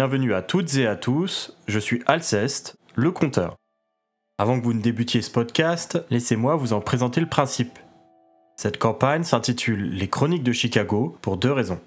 [0.00, 3.56] Bienvenue à toutes et à tous, je suis Alceste, le compteur.
[4.38, 7.78] Avant que vous ne débutiez ce podcast, laissez-moi vous en présenter le principe.
[8.56, 11.82] Cette campagne s'intitule Les Chroniques de Chicago pour deux raisons.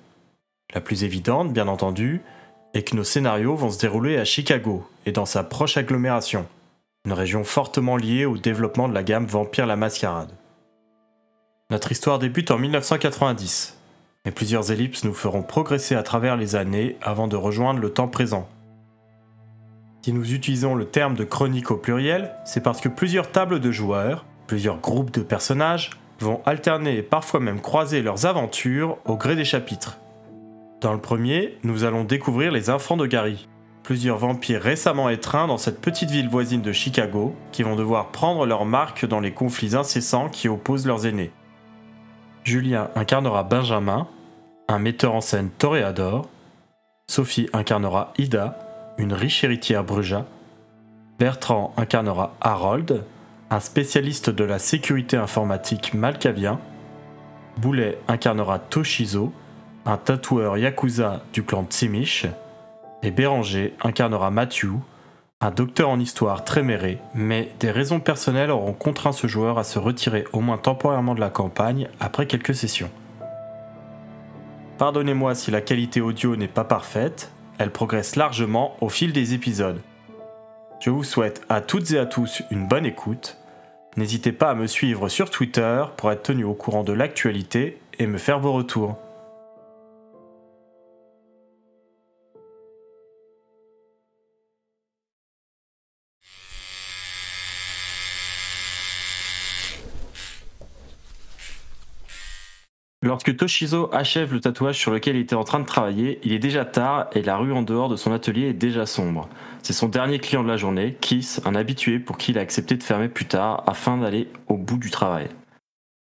[0.76, 2.22] La plus évidente, bien entendu,
[2.76, 6.46] est que nos scénarios vont se dérouler à Chicago et dans sa proche agglomération,
[7.06, 10.38] une région fortement liée au développement de la gamme Vampire la Mascarade.
[11.72, 13.76] Notre histoire débute en 1990,
[14.26, 18.08] mais plusieurs ellipses nous feront progresser à travers les années avant de rejoindre le temps
[18.08, 18.48] présent.
[20.02, 23.72] Si nous utilisons le terme de chronique au pluriel, c'est parce que plusieurs tables de
[23.72, 29.36] joueurs, plusieurs groupes de personnages, vont alterner et parfois même croiser leurs aventures au gré
[29.36, 30.00] des chapitres.
[30.80, 33.48] Dans le premier, nous allons découvrir les enfants de Gary,
[33.84, 38.46] plusieurs vampires récemment étreints dans cette petite ville voisine de Chicago, qui vont devoir prendre
[38.46, 41.32] leur marque dans les conflits incessants qui opposent leurs aînés.
[42.44, 44.08] Julien incarnera Benjamin,
[44.68, 46.28] un metteur en scène toréador.
[47.08, 48.60] Sophie incarnera Ida,
[48.98, 50.26] une riche héritière Bruja.
[51.20, 53.06] Bertrand incarnera Harold,
[53.50, 56.60] un spécialiste de la sécurité informatique malkavien.
[57.58, 59.32] Boulet incarnera Toshizo,
[59.86, 62.26] un tatoueur yakuza du clan Tsimish.
[63.04, 64.80] Et Béranger incarnera Matthew,
[65.44, 69.66] un docteur en histoire très méré, mais des raisons personnelles auront contraint ce joueur à
[69.66, 72.90] se retirer au moins temporairement de la campagne après quelques sessions.
[74.78, 79.82] Pardonnez-moi si la qualité audio n'est pas parfaite, elle progresse largement au fil des épisodes.
[80.80, 83.38] Je vous souhaite à toutes et à tous une bonne écoute.
[83.98, 88.08] N'hésitez pas à me suivre sur Twitter pour être tenu au courant de l'actualité et
[88.08, 88.98] me faire vos retours.
[103.14, 106.40] Lorsque Toshizo achève le tatouage sur lequel il était en train de travailler, il est
[106.40, 109.30] déjà tard et la rue en dehors de son atelier est déjà sombre.
[109.62, 112.76] C'est son dernier client de la journée, Kiss, un habitué pour qui il a accepté
[112.76, 115.28] de fermer plus tard afin d'aller au bout du travail.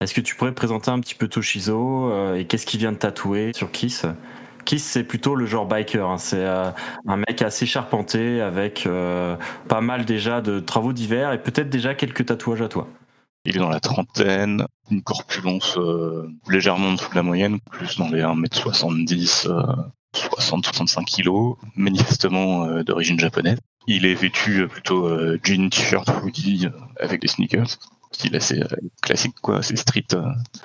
[0.02, 2.98] Est-ce que tu pourrais présenter un petit peu Toshizo euh, et qu'est-ce qu'il vient de
[2.98, 4.06] tatouer sur Kiss?
[4.66, 6.10] Kiss, c'est plutôt le genre biker.
[6.10, 6.18] Hein.
[6.18, 6.72] C'est euh,
[7.08, 9.38] un mec assez charpenté avec euh,
[9.70, 12.90] pas mal déjà de travaux divers et peut-être déjà quelques tatouages à toi.
[13.46, 17.98] Il est dans la trentaine, une corpulence euh, légèrement en dessous de la moyenne, plus
[17.98, 19.48] dans les 1m70,
[20.14, 23.60] 60-65 kg, manifestement euh, d'origine japonaise.
[23.88, 26.68] Il est vêtu plutôt euh, jean, t-shirt, hoodie
[27.00, 27.78] avec des sneakers,
[28.12, 28.62] style assez
[29.02, 30.08] classique, quoi, assez street,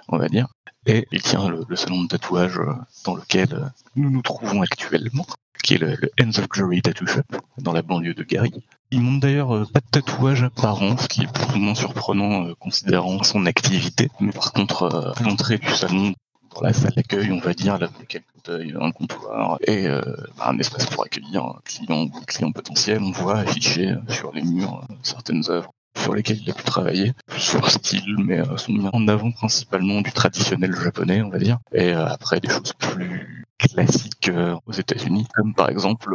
[0.09, 0.49] on va dire.
[0.87, 2.59] Et il tient le, salon de tatouage
[3.05, 5.27] dans lequel nous nous trouvons actuellement,
[5.63, 7.23] qui est le, le Ends of Glory Tattoo Shop,
[7.59, 8.53] dans la banlieue de Gary.
[8.95, 12.45] Il montre d'ailleurs euh, pas de tatouage apparent, ce qui est plus ou moins surprenant
[12.45, 14.11] euh, considérant son activité.
[14.21, 16.13] Mais par contre, euh, à l'entrée du salon,
[16.55, 20.59] dans la salle d'accueil, on va dire, là, quelques fauteuils, un comptoir et bah, un
[20.59, 23.01] espace pour accueillir un client ou client potentiel.
[23.01, 27.71] On voit afficher sur les murs certaines œuvres sur lesquelles il a pu travailler, sur
[27.71, 32.41] style, mais sont mis en avant principalement du traditionnel japonais, on va dire, et après
[32.41, 34.31] des choses plus classiques
[34.67, 36.15] aux États-Unis, comme par exemple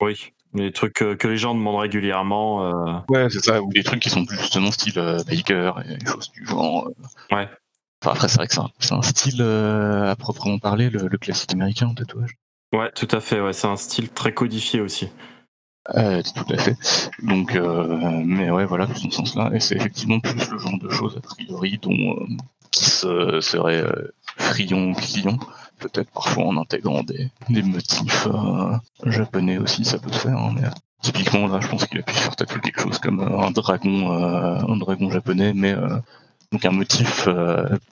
[0.00, 0.32] oui.
[0.54, 2.64] Des trucs que, les gens demandent régulièrement.
[2.64, 2.98] Euh...
[3.08, 6.06] Ouais, c'est ça, ou des trucs qui sont plus justement style euh, biker et des
[6.06, 6.88] choses du genre.
[6.88, 7.34] Euh.
[7.34, 7.48] Ouais.
[8.02, 11.88] Enfin, après, c'est vrai que c'est un, style euh, à proprement parler, le, classique américain
[11.88, 12.36] en tatouage.
[12.72, 15.08] Ouais, tout à fait, ouais, c'est un style très codifié aussi.
[15.96, 16.76] Euh, tout à fait.
[17.22, 19.50] Donc, mais ouais, voilà, dans ce sens-là.
[19.54, 22.16] Et c'est effectivement plus le genre de choses, a priori, dont
[22.70, 23.84] qui se, serait
[24.36, 25.38] friand client
[25.78, 27.30] peut-être parfois en intégrant des,
[27.62, 30.36] motifs euh, japonais aussi, ça peut se faire.
[30.36, 30.68] Hein, mais
[31.02, 34.12] typiquement là, je pense qu'il a pu faire tatouer quelque chose comme euh, un dragon,
[34.12, 35.74] euh, un dragon japonais, mais
[36.52, 37.28] donc un motif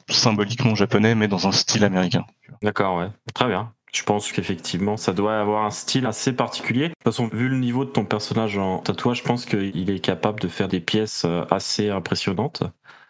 [0.09, 2.25] symboliquement japonais, mais dans un style américain.
[2.63, 3.73] D'accord, ouais, très bien.
[3.93, 6.89] Je pense qu'effectivement, ça doit avoir un style assez particulier.
[6.89, 9.99] De toute façon, vu le niveau de ton personnage en tatouage, je pense qu'il est
[9.99, 12.63] capable de faire des pièces assez impressionnantes.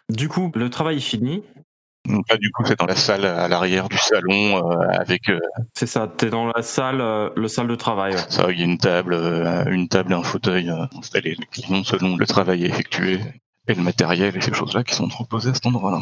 [0.09, 1.43] Du coup, le travail est fini.
[2.07, 5.29] Donc là, du coup, c'est dans la salle à l'arrière du salon euh, avec.
[5.29, 5.39] euh,
[5.73, 8.13] C'est ça, t'es dans la salle, euh, le salle de travail.
[8.13, 8.21] ouais.
[8.29, 9.13] ça, il y a une table,
[9.67, 13.19] une table et un fauteuil installés clients selon le travail effectué
[13.67, 16.01] et le matériel et ces choses-là qui sont proposées à cet endroit-là.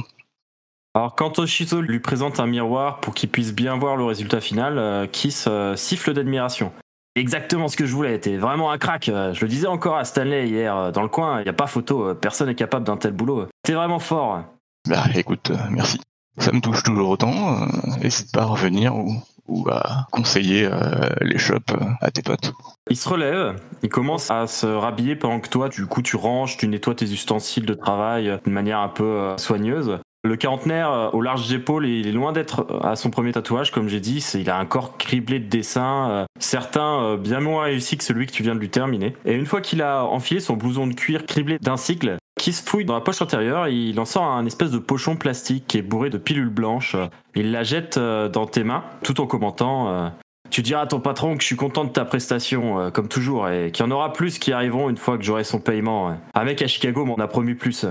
[0.96, 5.08] Alors quand Toshizo lui présente un miroir pour qu'il puisse bien voir le résultat final,
[5.12, 6.74] Kiss siffle d'admiration.
[7.16, 9.06] Exactement ce que je voulais, t'es vraiment un crack.
[9.06, 12.16] Je le disais encore à Stanley hier, dans le coin, il y a pas photo,
[12.16, 13.48] personne n'est capable d'un tel boulot.
[13.64, 14.44] T'es vraiment fort.
[14.88, 16.00] Bah écoute, euh, merci.
[16.38, 17.62] Ça me touche toujours autant.
[17.62, 17.66] euh,
[18.02, 22.54] N'hésite pas à revenir ou, à conseiller euh, les shops euh, à tes potes.
[22.90, 26.56] Il se relève, il commence à se rhabiller pendant que toi, du coup, tu ranges,
[26.58, 30.00] tu nettoies tes ustensiles de travail euh, d'une manière un peu euh, soigneuse.
[30.24, 33.72] Le quarantenaire, euh, aux larges épaules, il est loin d'être euh, à son premier tatouage,
[33.72, 34.24] comme j'ai dit.
[34.36, 38.28] Il a un corps criblé de dessins, euh, certains euh, bien moins réussis que celui
[38.28, 39.16] que tu viens de lui terminer.
[39.26, 42.64] Et une fois qu'il a enfilé son blouson de cuir criblé d'un cycle, qui se
[42.64, 45.84] fouille dans la poche intérieure, il en sort un espèce de pochon plastique qui est
[45.84, 46.96] bourré de pilules blanches.
[47.36, 50.10] Il la jette euh, dans tes mains, tout en commentant euh,
[50.50, 53.48] tu diras à ton patron que je suis content de ta prestation, euh, comme toujours,
[53.48, 56.18] et qu'il y en aura plus qui arriveront une fois que j'aurai son paiement.
[56.34, 57.86] Un mec à Chicago m'en a promis plus.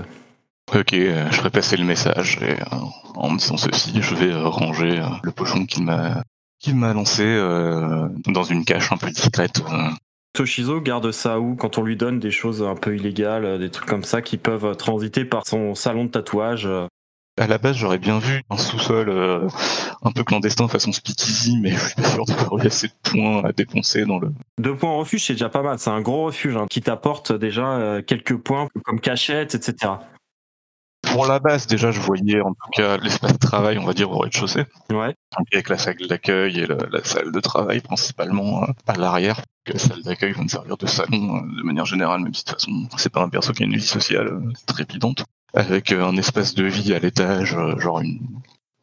[0.75, 2.55] Ok, je ferai passer le message et
[3.15, 7.23] en me disant ceci, je vais ranger le pochon qu'il m'a lancé
[8.27, 9.63] dans une cache un peu discrète.
[10.33, 13.69] Toshizo garde ça où quand on lui donne des choses un peu illégales, euh, des
[13.69, 16.65] trucs comme ça qui peuvent euh, transiter par son salon de tatouage.
[16.65, 16.87] euh.
[17.39, 19.47] À la base, j'aurais bien vu un sous-sol euh,
[20.03, 23.43] un peu clandestin façon speakeasy, mais je suis pas sûr d'avoir eu assez de points
[23.43, 24.31] à dépenser dans le.
[24.59, 25.79] Deux points en refuge, c'est déjà pas mal.
[25.79, 29.93] C'est un gros refuge hein, qui t'apporte déjà euh, quelques points comme cachette, etc.
[31.11, 34.11] Pour la base, déjà, je voyais en tout cas l'espace de travail, on va dire,
[34.11, 34.65] au rez-de-chaussée.
[34.89, 35.15] Ouais.
[35.37, 39.41] Donc, avec la salle d'accueil et la, la salle de travail principalement euh, à l'arrière.
[39.67, 42.49] La salle d'accueil va me servir de salon euh, de manière générale, même si de
[42.49, 45.25] toute façon c'est pas un perso qui a une vie sociale euh, trépidante.
[45.53, 48.21] Avec un espace de vie à l'étage, genre une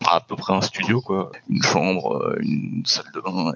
[0.06, 3.52] à peu près un studio quoi, une chambre, une salle de bain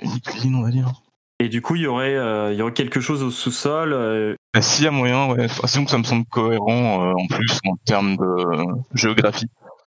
[0.00, 0.92] et une cuisine on va dire.
[1.40, 3.92] Et du coup, il y aurait, euh, il y aurait quelque chose au sous-sol.
[3.92, 7.26] euh, Bah, S'il y a moyen, ouais, sinon que ça me semble cohérent euh, en
[7.28, 8.64] plus en termes de euh,
[8.94, 9.46] géographie.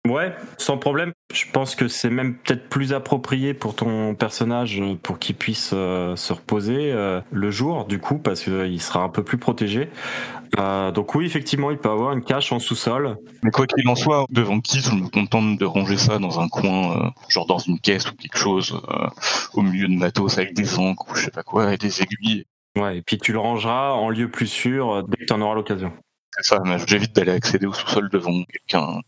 [0.07, 1.13] Ouais, sans problème.
[1.33, 5.71] Je pense que c'est même peut-être plus approprié pour ton personnage euh, pour qu'il puisse
[5.73, 9.89] euh, se reposer euh, le jour, du coup, parce qu'il sera un peu plus protégé.
[10.95, 13.17] Donc oui, effectivement, il peut avoir une cache en sous-sol.
[13.43, 16.47] Mais quoi qu'il en soit, devant qui je me contente de ranger ça dans un
[16.49, 18.81] coin, genre dans une caisse ou quelque chose,
[19.55, 22.45] au milieu de matos avec des encres ou je sais pas quoi, et des aiguilles.
[22.77, 25.57] Ouais, et puis tu le rangeras en lieu plus sûr dès que tu en auras
[25.57, 25.93] l'occasion.
[26.31, 29.01] C'est ça, j'évite d'aller accéder au sous-sol devant quelqu'un.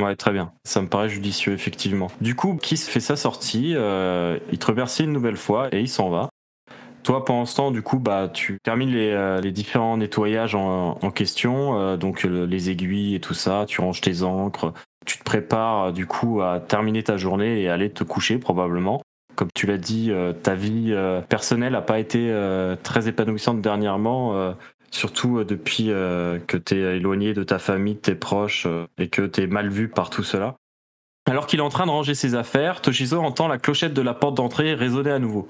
[0.00, 0.52] Ouais, très bien.
[0.64, 2.10] Ça me paraît judicieux, effectivement.
[2.20, 5.88] Du coup, Kiss fait sa sortie, euh, il te remercie une nouvelle fois et il
[5.88, 6.28] s'en va.
[7.04, 10.98] Toi, pendant ce temps, du coup, bah, tu termines les, euh, les différents nettoyages en,
[11.00, 14.72] en question, euh, donc les aiguilles et tout ça, tu ranges tes encres,
[15.04, 19.02] tu te prépares, euh, du coup, à terminer ta journée et aller te coucher, probablement.
[19.34, 22.32] Comme tu l'as dit, euh, ta vie euh, personnelle n'a pas été
[22.82, 24.54] très épanouissante dernièrement.
[24.90, 29.08] Surtout euh, depuis euh, que t'es éloigné de ta famille, de tes proches, euh, et
[29.08, 30.56] que t'es mal vu par tout cela.
[31.26, 34.14] Alors qu'il est en train de ranger ses affaires, Toshizo entend la clochette de la
[34.14, 35.48] porte d'entrée résonner à nouveau.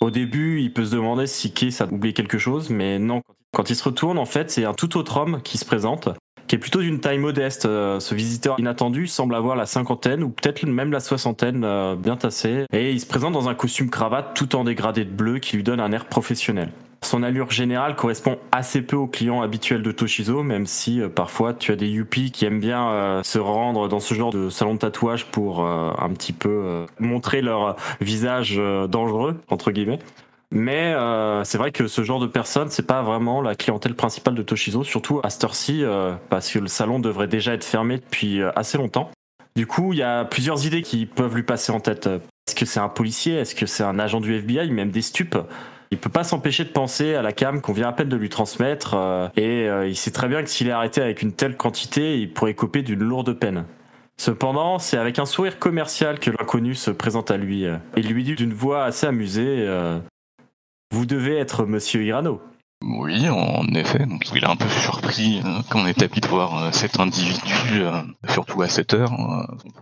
[0.00, 3.22] Au début, il peut se demander si Kiss a oublié quelque chose, mais non.
[3.52, 6.10] Quand il se retourne, en fait, c'est un tout autre homme qui se présente,
[6.46, 7.62] qui est plutôt d'une taille modeste.
[7.62, 11.60] Ce visiteur inattendu semble avoir la cinquantaine ou peut-être même la soixantaine
[11.96, 15.38] bien tassée, et il se présente dans un costume cravate tout en dégradé de bleu
[15.38, 16.70] qui lui donne un air professionnel.
[17.04, 21.52] Son allure générale correspond assez peu aux clients habituels de Toshizo, même si euh, parfois
[21.52, 24.72] tu as des yuppies qui aiment bien euh, se rendre dans ce genre de salon
[24.74, 28.56] de tatouage pour euh, un petit peu montrer leur visage
[28.88, 29.98] dangereux, entre guillemets.
[30.50, 30.94] Mais
[31.44, 34.84] c'est vrai que ce genre de personnes, c'est pas vraiment la clientèle principale de Toshizo,
[34.84, 35.84] surtout à cette heure-ci,
[36.30, 39.10] parce que le salon devrait déjà être fermé depuis assez longtemps.
[39.56, 42.06] Du coup, il y a plusieurs idées qui peuvent lui passer en tête.
[42.06, 43.34] Est-ce que c'est un policier?
[43.34, 45.36] Est-ce que c'est un agent du FBI Même des stupes?
[45.94, 48.28] Il peut pas s'empêcher de penser à la cam qu'on vient à peine de lui
[48.28, 51.56] transmettre euh, et euh, il sait très bien que s'il est arrêté avec une telle
[51.56, 53.64] quantité, il pourrait coper d'une lourde peine.
[54.16, 58.24] Cependant, c'est avec un sourire commercial que l'inconnu se présente à lui euh, et lui
[58.24, 59.66] dit d'une voix assez amusée
[60.90, 62.42] Vous devez être monsieur Hirano.
[62.82, 64.04] Oui, en effet.
[64.04, 67.82] Donc il est un peu surpris euh, quand on est de voir cet individu,
[68.28, 69.12] surtout à cette heure.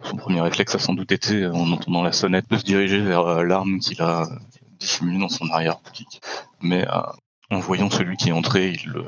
[0.03, 3.43] Son- premier réflexe a sans doute été, en entendant la sonnette, de se diriger vers
[3.45, 4.29] l'arme qu'il a
[4.83, 6.21] dissimulée dans son arrière-boutique.
[6.61, 7.01] Mais euh,
[7.51, 9.05] en voyant celui qui est entré, il le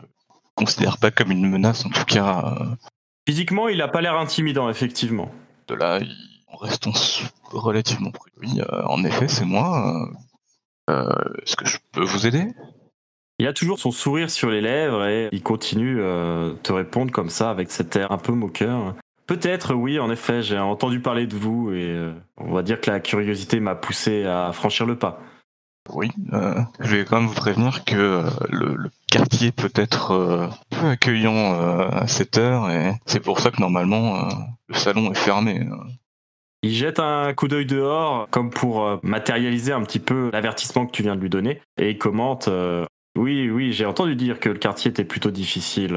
[0.54, 1.84] considère pas comme une menace.
[1.84, 2.74] En tout cas, euh,
[3.26, 5.30] Physiquement, il a pas l'air intimidant, effectivement.
[5.68, 6.14] de là, il,
[6.48, 6.92] en restant
[7.50, 8.36] relativement prudent.
[8.40, 10.10] Oui, euh, en effet, c'est moi.
[10.88, 12.46] Est-ce que je peux vous aider?
[13.38, 17.30] Il a toujours son sourire sur les lèvres et il continue euh, te répondre comme
[17.30, 18.94] ça avec cet air un peu moqueur.
[19.26, 22.90] Peut-être, oui, en effet, j'ai entendu parler de vous et euh, on va dire que
[22.90, 25.20] la curiosité m'a poussé à franchir le pas.
[25.92, 30.12] Oui, euh, je vais quand même vous prévenir que euh, le, le, quartier peut être
[30.12, 34.28] euh, peu accueillant euh, à cette heure et c'est pour ça que normalement
[34.68, 35.66] le salon est fermé.
[36.62, 41.02] Il jette un coup d'œil dehors comme pour matérialiser un petit peu l'avertissement que tu
[41.02, 42.48] viens de lui donner et il commente
[43.16, 45.90] oui, oui, j'ai entendu dire que le quartier était plutôt difficile.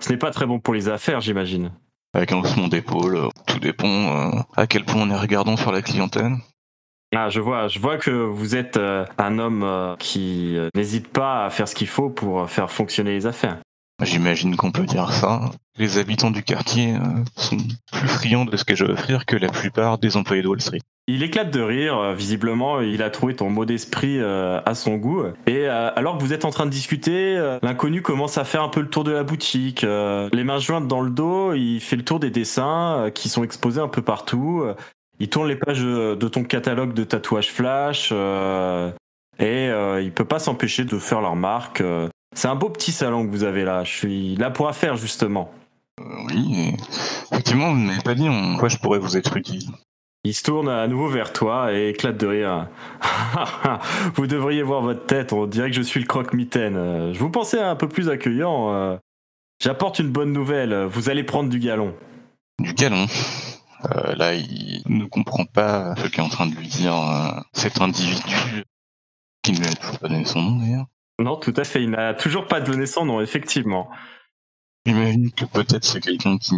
[0.00, 1.72] Ce n'est pas très bon pour les affaires, j'imagine.
[2.14, 6.36] Avec un haussement d'épaule, tout dépend à quel point on est regardant sur la clientèle.
[7.14, 11.08] Ah, je vois, je vois que vous êtes euh, un homme euh, qui euh, n'hésite
[11.08, 13.58] pas à faire ce qu'il faut pour faire fonctionner les affaires.
[14.02, 15.50] J'imagine qu'on peut dire ça.
[15.78, 16.94] Les habitants du quartier
[17.36, 17.58] sont
[17.92, 20.60] plus friands de ce que je veux offrir que la plupart des employés de Wall
[20.60, 20.80] Street.
[21.06, 25.22] Il éclate de rire, visiblement, il a trouvé ton mot d'esprit à son goût.
[25.46, 28.80] Et alors que vous êtes en train de discuter, l'inconnu commence à faire un peu
[28.80, 29.82] le tour de la boutique.
[29.82, 33.80] Les mains jointes dans le dos, il fait le tour des dessins qui sont exposés
[33.80, 34.64] un peu partout
[35.22, 38.90] il tourne les pages de ton catalogue de tatouages flash euh,
[39.38, 41.80] et euh, il peut pas s'empêcher de faire leur marque.
[41.80, 42.08] Euh.
[42.34, 43.84] C'est un beau petit salon que vous avez là.
[43.84, 45.52] Je suis là pour affaire justement.
[46.00, 46.74] oui,
[47.30, 49.70] effectivement, vous ne m'avez pas dit en quoi je pourrais vous être utile.
[50.24, 52.66] Il se tourne à nouveau vers toi et éclate de rire.
[54.16, 57.12] vous devriez voir votre tête, on dirait que je suis le croque-mitaine.
[57.12, 58.98] Je vous pensais un peu plus accueillant.
[59.62, 61.94] J'apporte une bonne nouvelle, vous allez prendre du galon.
[62.58, 63.06] Du galon
[63.90, 67.80] euh, là, il ne comprend pas ce qu'est en train de lui dire euh, cet
[67.80, 68.64] individu
[69.42, 70.86] qui ne lui a toujours pas donné son nom d'ailleurs.
[71.18, 73.90] Non, tout à fait, il n'a toujours pas donné son nom, effectivement.
[74.86, 76.56] J'imagine que peut-être c'est quelqu'un qui,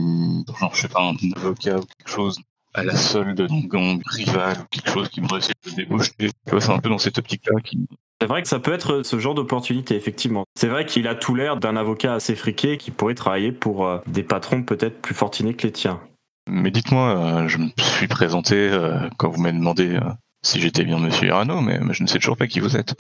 [0.59, 2.41] genre, je sais pas, un avocat ou quelque chose,
[2.73, 6.13] à la solde d'un gang rival ou quelque chose qui voudrait essayer de débaucher.
[6.19, 7.87] c'est un peu dans cette optique-là qui,
[8.21, 10.45] c'est vrai que ça peut être ce genre d'opportunité, effectivement.
[10.55, 13.99] C'est vrai qu'il a tout l'air d'un avocat assez friqué qui pourrait travailler pour euh,
[14.07, 16.01] des patrons peut-être plus fortunés que les tiens.
[16.49, 20.01] Mais dites-moi, euh, je me suis présenté euh, quand vous m'avez demandé euh,
[20.43, 22.95] si j'étais bien Monsieur Irano, mais je ne sais toujours pas qui vous êtes.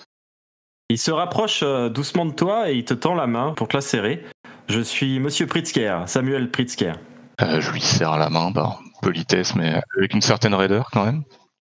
[0.90, 3.80] Il se rapproche doucement de toi et il te tend la main pour te la
[3.80, 4.24] serrer.
[4.68, 6.94] Je suis Monsieur Pritzker, Samuel Pritzker.
[7.40, 11.24] je lui serre la main par politesse, mais avec une certaine raideur quand même.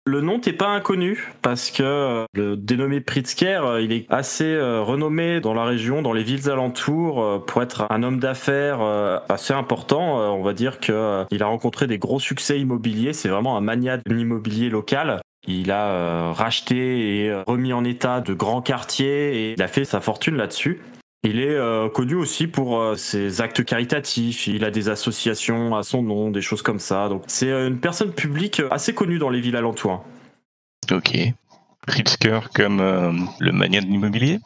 [0.05, 4.43] Le nom t'est pas inconnu parce que euh, le dénommé Pritzker, euh, il est assez
[4.43, 8.81] euh, renommé dans la région, dans les villes alentours, pour être un homme d'affaires
[9.29, 10.17] assez important.
[10.35, 13.13] On va dire que il a rencontré des gros succès immobiliers.
[13.13, 15.21] C'est vraiment un mania de local.
[15.47, 20.01] Il a racheté et remis en état de grands quartiers et il a fait sa
[20.01, 20.81] fortune là-dessus.
[21.25, 24.47] Il est euh, connu aussi pour euh, ses actes caritatifs.
[24.47, 27.07] Il a des associations à son nom, des choses comme ça.
[27.07, 30.03] Donc c'est euh, une personne publique assez connue dans les villes alentours.
[30.91, 31.17] Ok.
[31.87, 32.79] Pritzker comme
[33.39, 34.39] le mania de l'immobilier?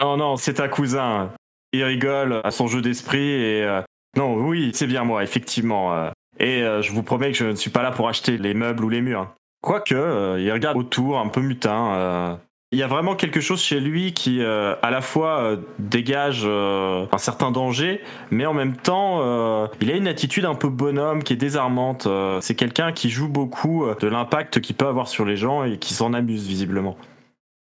[0.00, 1.32] Non, non, c'est un cousin.
[1.72, 3.80] Il rigole à son jeu d'esprit et
[4.16, 6.10] non, oui, c'est bien moi, effectivement.
[6.40, 8.88] Et je vous promets que je ne suis pas là pour acheter les meubles ou
[8.88, 9.34] les murs.
[9.60, 12.38] Quoique, il regarde autour, un peu mutin.
[12.70, 16.42] Il y a vraiment quelque chose chez lui qui, euh, à la fois, euh, dégage
[16.44, 18.98] euh, un certain danger, mais en même temps,
[19.80, 22.06] il a une attitude un peu bonhomme qui est désarmante.
[22.40, 25.94] c'est quelqu'un qui joue beaucoup de l'impact qu'il peut avoir sur les gens et qui
[25.94, 26.96] s'en amuse visiblement.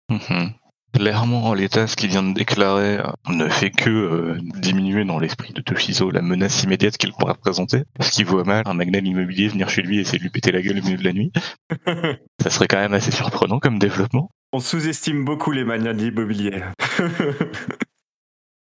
[0.09, 0.53] Mhm.
[0.93, 2.97] Clairement, en l'état, ce qu'il vient de déclarer
[3.29, 7.83] ne fait que diminuer dans l'esprit de Toshizo la menace immédiate qu'il pourrait représenter.
[7.99, 10.51] Ce qui voit mal un magnat immobilier venir chez lui et essayer de lui péter
[10.51, 11.31] la gueule au milieu de la nuit.
[12.41, 14.31] Ça serait quand même assez surprenant comme développement.
[14.53, 16.63] On sous-estime beaucoup les manias de l'immobilier.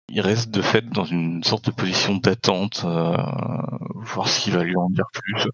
[0.09, 3.17] il reste de fait dans une sorte de position d'attente, euh,
[3.95, 5.47] voir s'il va lui en dire plus.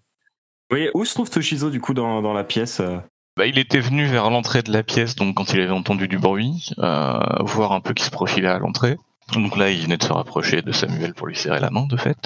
[0.70, 2.98] Oui, où se trouve Toshizo du coup dans, la pièce euh
[3.38, 6.18] bah, Il était venu vers l'entrée de la pièce, donc quand il avait entendu du
[6.18, 8.98] bruit, euh, voir un peu qui se profilait à l'entrée.
[9.32, 11.96] Donc là, il venait de se rapprocher de Samuel pour lui serrer la main, de
[11.96, 12.18] fait.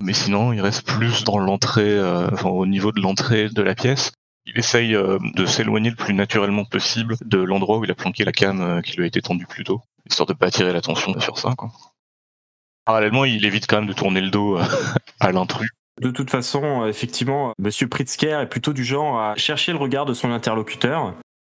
[0.00, 2.00] Mais sinon, il reste plus dans l'entrée,
[2.32, 4.12] enfin, au niveau de l'entrée de la pièce.
[4.46, 8.24] Il essaye euh, de s'éloigner le plus naturellement possible de l'endroit où il a planqué
[8.24, 11.18] la cam euh, qui lui a été tendue plus tôt, histoire de pas attirer l'attention
[11.18, 11.54] sur ça.
[11.56, 11.70] Quoi.
[12.84, 14.62] Parallèlement, il évite quand même de tourner le dos euh,
[15.20, 15.68] à l'intrus.
[16.00, 20.14] De toute façon, effectivement, Monsieur Pritzker est plutôt du genre à chercher le regard de
[20.14, 21.14] son interlocuteur.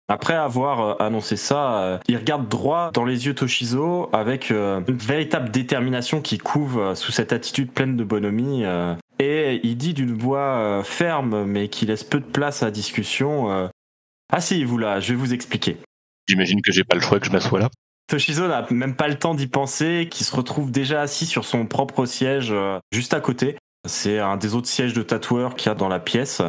[0.09, 6.21] Après avoir annoncé ça, il regarde droit dans les yeux Toshizo avec une véritable détermination
[6.21, 8.65] qui couve sous cette attitude pleine de bonhomie
[9.21, 13.51] et il dit d'une voix euh, ferme mais qui laisse peu de place à discussion
[13.51, 13.67] euh,
[14.33, 15.77] Asseyez-vous là, je vais vous expliquer.
[16.27, 17.69] J'imagine que j'ai pas le choix que je m'assois là.
[18.07, 21.65] Toshizo n'a même pas le temps d'y penser, qui se retrouve déjà assis sur son
[21.65, 23.57] propre siège euh, juste à côté.
[23.87, 26.41] C'est un des autres sièges de tatoueur qu'il y a dans la pièce.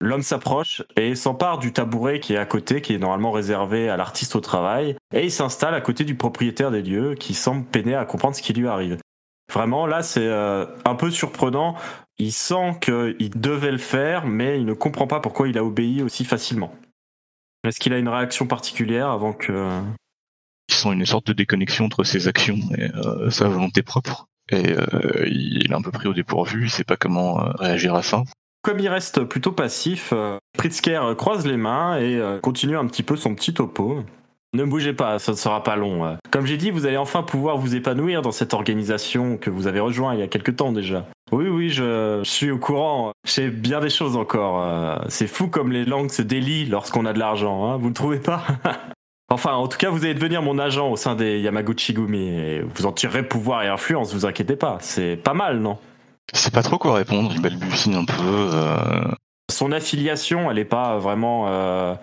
[0.00, 3.96] L'homme s'approche et s'empare du tabouret qui est à côté, qui est normalement réservé à
[3.96, 7.94] l'artiste au travail, et il s'installe à côté du propriétaire des lieux, qui semble peiner
[7.94, 8.98] à comprendre ce qui lui arrive.
[9.52, 11.76] Vraiment, là, c'est euh, un peu surprenant.
[12.18, 16.02] Il sent qu'il devait le faire, mais il ne comprend pas pourquoi il a obéi
[16.02, 16.74] aussi facilement.
[17.64, 19.82] Est-ce qu'il a une réaction particulière avant que...
[20.68, 24.26] Il sent une sorte de déconnexion entre ses actions et euh, sa volonté propre.
[24.50, 28.02] Et euh, il est un peu pris au dépourvu, il sait pas comment réagir à
[28.02, 28.22] ça.
[28.62, 30.12] Comme il reste plutôt passif,
[30.56, 34.04] Pritzker croise les mains et continue un petit peu son petit topo.
[34.56, 36.06] Ne bougez pas, ça ne sera pas long.
[36.06, 36.14] euh.
[36.30, 39.80] Comme j'ai dit, vous allez enfin pouvoir vous épanouir dans cette organisation que vous avez
[39.80, 41.04] rejoint il y a quelque temps déjà.
[41.30, 43.12] Oui, oui, je, je suis au courant.
[43.26, 44.62] Je sais bien des choses encore.
[44.62, 44.96] euh.
[45.08, 48.18] C'est fou comme les langues se délient lorsqu'on a de l'argent, hein, vous ne trouvez
[48.20, 48.42] pas?
[49.28, 52.60] Enfin, en tout cas, vous allez devenir mon agent au sein des Yamaguchi Gumi et
[52.60, 54.78] vous en tirerez pouvoir et influence, vous inquiétez pas.
[54.80, 55.78] C'est pas mal, non?
[56.32, 58.12] Sait pas trop quoi répondre, il balbutie un peu.
[58.22, 58.78] euh,
[59.50, 61.94] son affiliation, elle n'est pas vraiment euh,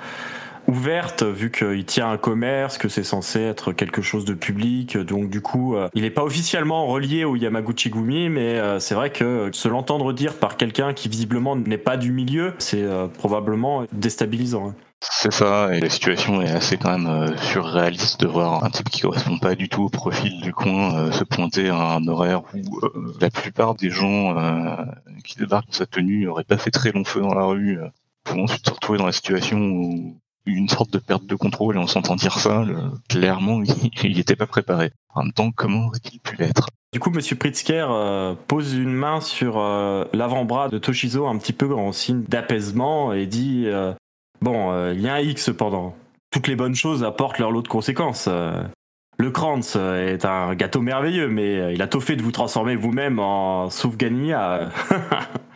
[0.67, 4.97] ouverte vu qu'il tient un commerce, que c'est censé être quelque chose de public.
[4.97, 8.95] Donc du coup, euh, il n'est pas officiellement relié au Yamaguchi Gumi, mais euh, c'est
[8.95, 13.07] vrai que se l'entendre dire par quelqu'un qui visiblement n'est pas du milieu, c'est euh,
[13.07, 14.69] probablement déstabilisant.
[14.69, 14.75] hein.
[15.01, 19.01] C'est ça, et la situation est assez quand même surréaliste de voir un type qui
[19.01, 22.79] correspond pas du tout au profil du coin se pointer à un horaire où
[23.19, 24.33] la plupart des gens
[25.25, 27.79] qui débarquent dans sa tenue n'auraient pas fait très long feu dans la rue
[28.23, 31.79] pour ensuite se retrouver dans la situation où une sorte de perte de contrôle et
[31.79, 32.65] on s'entend dire ça,
[33.09, 33.61] clairement
[34.03, 34.91] il n'était pas préparé.
[35.13, 36.67] En même temps, comment aurait-il pu l'être?
[36.91, 41.53] Du coup, Monsieur Pritzker euh, pose une main sur euh, l'avant-bras de Toshizo un petit
[41.53, 43.93] peu en signe d'apaisement et dit euh,
[44.41, 45.95] Bon, il y a un X cependant.
[46.31, 48.27] Toutes les bonnes choses apportent leur lot de conséquences.
[49.17, 52.75] Le Kranz euh, est un gâteau merveilleux, mais il a tôt fait de vous transformer
[52.75, 54.69] vous-même en Soufgania.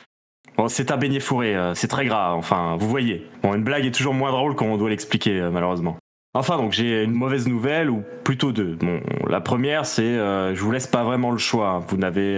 [0.68, 3.28] c'est un beignet fourré, euh, c'est très gras, enfin, vous voyez.
[3.44, 5.98] Bon, une blague est toujours moins drôle quand on doit l'expliquer, euh, malheureusement.
[6.34, 8.76] Enfin, donc j'ai une mauvaise nouvelle, ou plutôt deux.
[8.76, 11.84] Bon, la première, c'est euh, je vous laisse pas vraiment le choix.
[11.88, 12.38] Vous n'avez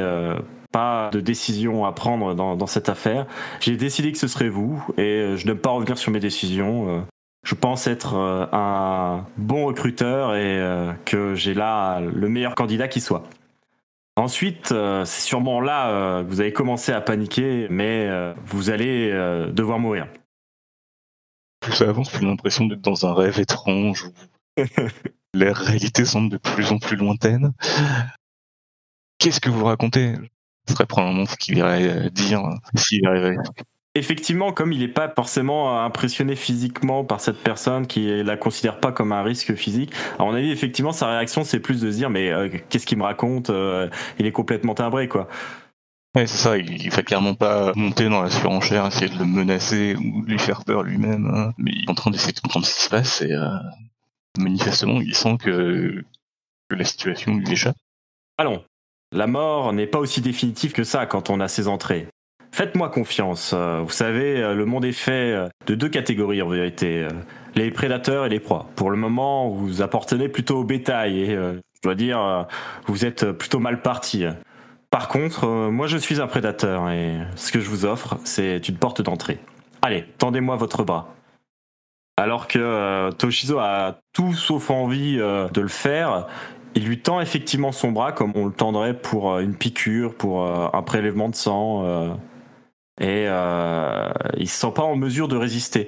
[0.72, 3.26] pas de décision à prendre dans, cette affaire.
[3.60, 7.06] J'ai décidé que ce serait vous, et je n'aime pas revenir sur mes décisions.
[7.46, 10.62] Je pense être un bon recruteur et
[11.06, 13.24] que j'ai là le meilleur candidat qui soit.
[14.20, 18.70] Ensuite, euh, c'est sûrement là euh, que vous avez commencé à paniquer, mais euh, vous
[18.70, 19.12] allez
[19.54, 20.10] devoir mourir.
[21.62, 24.12] Plus ça avance, plus l'impression d'être dans un rêve étrange où
[25.34, 27.54] la réalité semble de plus en plus lointaine.
[29.20, 30.16] Qu'est-ce que vous racontez?
[30.68, 32.44] Ce serait probablement ce qu'il irait dire
[32.76, 33.38] s'il arrivait.
[34.00, 38.94] Effectivement, comme il n'est pas forcément impressionné physiquement par cette personne qui la considère pas
[38.94, 42.10] comme un risque physique, à mon avis, effectivement, sa réaction, c'est plus de se dire,
[42.10, 45.28] mais euh, qu'est-ce qu'il me raconte Euh, Il est complètement timbré, quoi.
[46.16, 49.26] Ouais, c'est ça, il, il fait clairement pas monter dans la surenchère, essayer de le
[49.26, 51.54] menacer ou de lui faire peur lui-même, hein.
[51.58, 53.50] mais il est en train d'essayer de comprendre ce qui se passe et euh,
[54.38, 56.06] manifestement, il sent que,
[56.70, 57.76] que la situation lui échappe.
[58.38, 58.64] Allons,
[59.12, 62.08] la mort n'est pas aussi définitive que ça quand on a ses entrées.
[62.52, 63.52] Faites-moi confiance.
[63.54, 67.08] euh, Vous savez, euh, le monde est fait euh, de deux catégories en vérité.
[67.56, 68.68] Les prédateurs et les proies.
[68.76, 72.48] Pour le moment, vous appartenez plutôt au bétail et je dois dire,
[72.86, 74.26] vous êtes plutôt mal parti.
[74.92, 78.78] Par contre, moi je suis un prédateur et ce que je vous offre, c'est une
[78.78, 79.40] porte d'entrée.
[79.82, 81.16] Allez, tendez-moi votre bras.
[82.18, 86.28] Alors que Toshizo a tout sauf envie de le faire,
[86.76, 90.82] il lui tend effectivement son bras comme on le tendrait pour une piqûre, pour un
[90.84, 92.16] prélèvement de sang.
[93.00, 95.88] Et euh, il se sent pas en mesure de résister.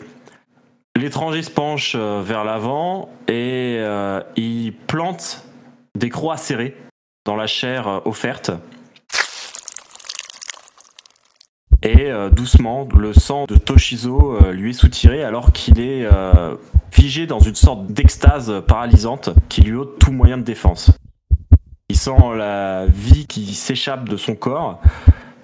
[0.95, 5.45] L'étranger se penche euh, vers l'avant et euh, il plante
[5.97, 6.75] des croix serrées
[7.25, 8.51] dans la chair euh, offerte.
[11.83, 16.07] Et doucement, le sang de Toshizo lui est soutiré alors qu'il est
[16.91, 20.91] figé dans une sorte d'extase paralysante qui lui ôte tout moyen de défense.
[21.89, 24.79] Il sent la vie qui s'échappe de son corps.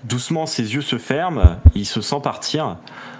[0.07, 2.77] Doucement, ses yeux se ferment, il se sent partir.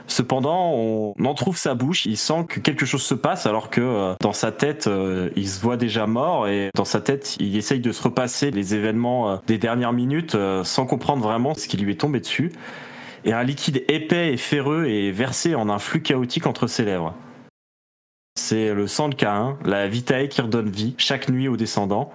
[0.08, 3.82] Cependant, on en trouve sa bouche, il sent que quelque chose se passe alors que
[3.82, 7.58] euh, dans sa tête, euh, il se voit déjà mort et dans sa tête, il
[7.58, 11.76] essaye de se repasser les événements euh, des dernières minutes sans comprendre vraiment ce qui
[11.76, 12.54] lui est tombé dessus.
[13.26, 17.14] Et un liquide épais et ferreux est versé en un flux chaotique entre ses lèvres.
[18.40, 22.14] C'est le sang de Caïn, la vitae qui redonne vie chaque nuit aux descendants.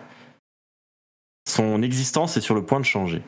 [1.47, 3.23] Son existence est sur le point de changer.